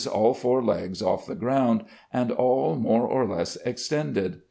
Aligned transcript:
all 0.11 0.33
four 0.33 0.63
legs 0.63 0.99
off 0.99 1.27
the 1.27 1.35
ground, 1.35 1.83
and 2.11 2.31
all 2.31 2.73
more 2.73 3.03
or 3.05 3.23
less 3.23 3.55
extended. 3.57 4.39